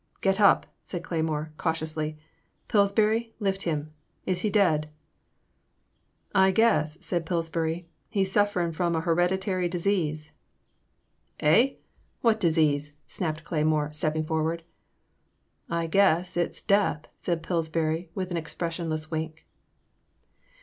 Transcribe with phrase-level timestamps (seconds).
[0.21, 2.17] Get up," said Cleymore, cautiously,
[2.67, 3.93] Pills bury lift him;
[4.25, 4.89] is he dead?"
[6.33, 10.31] I guess," said Pillsbury, he*s sufferin* from a hereditary disease."
[11.37, 11.75] 200 In the Name of the Most High.
[11.75, 11.81] Eh?
[12.21, 14.63] What disease?" snapped Cleymore, stepping forward.''
[15.79, 19.45] I guess it 's death," said Pillsbiuy, with an expressionless wink.